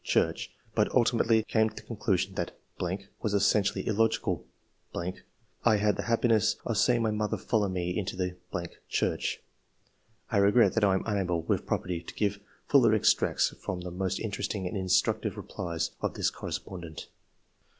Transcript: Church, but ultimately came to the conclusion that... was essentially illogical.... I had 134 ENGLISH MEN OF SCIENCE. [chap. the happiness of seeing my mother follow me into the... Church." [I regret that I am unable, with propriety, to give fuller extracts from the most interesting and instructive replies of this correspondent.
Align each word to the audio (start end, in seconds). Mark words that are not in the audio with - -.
Church, 0.03 0.51
but 0.73 0.91
ultimately 0.95 1.43
came 1.43 1.69
to 1.69 1.75
the 1.75 1.83
conclusion 1.83 2.33
that... 2.33 2.57
was 3.21 3.35
essentially 3.35 3.85
illogical.... 3.85 4.43
I 4.95 5.77
had 5.77 5.93
134 5.95 5.95
ENGLISH 5.95 5.95
MEN 5.95 5.95
OF 5.95 5.95
SCIENCE. 5.95 5.95
[chap. 5.95 5.95
the 5.95 6.09
happiness 6.09 6.55
of 6.65 6.77
seeing 6.79 7.01
my 7.03 7.11
mother 7.11 7.37
follow 7.37 7.69
me 7.69 7.95
into 7.95 8.15
the... 8.15 8.35
Church." 8.89 9.43
[I 10.31 10.37
regret 10.37 10.73
that 10.73 10.83
I 10.83 10.95
am 10.95 11.03
unable, 11.05 11.43
with 11.43 11.67
propriety, 11.67 12.01
to 12.01 12.15
give 12.15 12.39
fuller 12.67 12.95
extracts 12.95 13.49
from 13.61 13.81
the 13.81 13.91
most 13.91 14.19
interesting 14.19 14.65
and 14.65 14.75
instructive 14.75 15.37
replies 15.37 15.91
of 16.01 16.15
this 16.15 16.31
correspondent. 16.31 17.05